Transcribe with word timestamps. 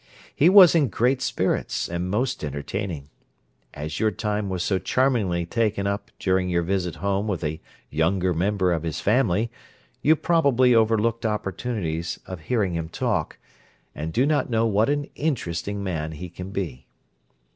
He 0.35 0.49
was 0.49 0.73
in 0.73 0.87
great 0.87 1.21
spirits 1.21 1.87
and 1.87 2.09
most 2.09 2.43
entertaining. 2.43 3.11
As 3.75 3.99
your 3.99 4.09
time 4.09 4.49
was 4.49 4.63
so 4.63 4.79
charmingly 4.79 5.45
taken 5.45 5.85
up 5.85 6.09
during 6.17 6.49
your 6.49 6.63
visit 6.63 6.95
home 6.95 7.27
with 7.27 7.43
a 7.43 7.61
younger 7.91 8.33
member 8.33 8.73
of 8.73 8.81
his 8.81 8.99
family, 8.99 9.51
you 10.01 10.15
probably 10.15 10.73
overlooked 10.73 11.23
opportunities 11.23 12.19
of 12.25 12.39
hearing 12.39 12.73
him 12.73 12.89
talk, 12.89 13.37
and 13.93 14.11
do 14.11 14.25
not 14.25 14.49
know 14.49 14.65
what 14.65 14.89
an 14.89 15.05
interesting 15.13 15.83
man 15.83 16.13
he 16.13 16.29
can 16.31 16.49
be. 16.49 16.87